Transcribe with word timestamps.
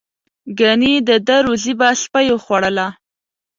گني 0.59 0.93
د 1.07 1.09
ده 1.27 1.37
روزي 1.45 1.73
به 1.79 1.89
سپیو 2.01 2.37
خوړله. 2.43 2.87